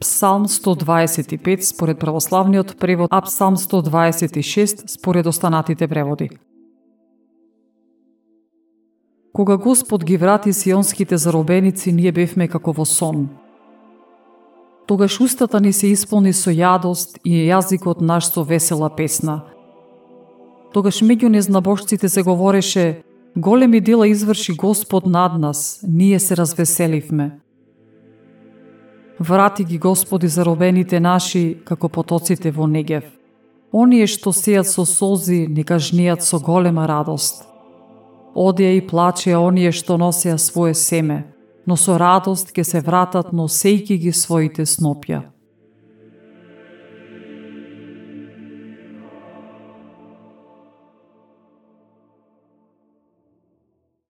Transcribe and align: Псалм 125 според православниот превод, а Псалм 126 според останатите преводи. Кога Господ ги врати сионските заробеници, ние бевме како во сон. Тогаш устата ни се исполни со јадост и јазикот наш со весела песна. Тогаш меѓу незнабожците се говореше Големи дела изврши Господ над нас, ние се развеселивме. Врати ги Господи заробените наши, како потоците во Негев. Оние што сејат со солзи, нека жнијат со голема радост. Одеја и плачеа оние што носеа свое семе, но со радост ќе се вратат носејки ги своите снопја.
Псалм 0.00 0.46
125 0.46 1.60
според 1.62 1.98
православниот 1.98 2.76
превод, 2.78 3.08
а 3.10 3.20
Псалм 3.20 3.56
126 3.56 4.88
според 4.88 5.26
останатите 5.26 5.88
преводи. 5.88 6.30
Кога 9.32 9.56
Господ 9.56 10.04
ги 10.04 10.16
врати 10.16 10.52
сионските 10.52 11.16
заробеници, 11.16 11.92
ние 11.92 12.12
бевме 12.12 12.48
како 12.48 12.72
во 12.72 12.84
сон. 12.84 13.28
Тогаш 14.86 15.20
устата 15.20 15.60
ни 15.60 15.72
се 15.72 15.90
исполни 15.92 16.32
со 16.32 16.50
јадост 16.50 17.18
и 17.24 17.48
јазикот 17.50 18.00
наш 18.00 18.32
со 18.32 18.44
весела 18.44 18.88
песна. 18.88 19.42
Тогаш 20.72 21.02
меѓу 21.02 21.28
незнабожците 21.28 22.08
се 22.08 22.22
говореше 22.22 23.02
Големи 23.36 23.80
дела 23.80 24.08
изврши 24.08 24.56
Господ 24.56 25.06
над 25.06 25.38
нас, 25.38 25.80
ние 25.88 26.20
се 26.20 26.36
развеселивме. 26.36 27.40
Врати 29.18 29.64
ги 29.64 29.78
Господи 29.78 30.28
заробените 30.28 31.00
наши, 31.00 31.56
како 31.64 31.88
потоците 31.88 32.50
во 32.50 32.66
Негев. 32.66 33.04
Оние 33.72 34.06
што 34.06 34.30
сејат 34.32 34.68
со 34.68 34.84
солзи, 34.84 35.46
нека 35.48 35.80
жнијат 35.80 36.20
со 36.20 36.38
голема 36.38 36.86
радост. 36.86 37.44
Одеја 38.36 38.76
и 38.76 38.82
плачеа 38.86 39.40
оние 39.40 39.72
што 39.72 39.96
носеа 39.96 40.36
свое 40.38 40.74
семе, 40.74 41.24
но 41.66 41.76
со 41.76 41.96
радост 41.98 42.52
ќе 42.52 42.62
се 42.62 42.80
вратат 42.80 43.32
носејки 43.32 43.96
ги 43.96 44.12
своите 44.12 44.68
снопја. 44.68 45.35